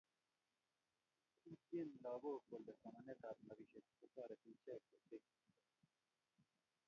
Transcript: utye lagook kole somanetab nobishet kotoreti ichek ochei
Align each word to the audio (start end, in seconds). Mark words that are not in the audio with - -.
utye 1.51 1.81
lagook 2.03 2.41
kole 2.49 2.71
somanetab 2.81 3.37
nobishet 3.45 3.85
kotoreti 3.97 4.47
ichek 4.55 4.83
ochei 4.95 5.25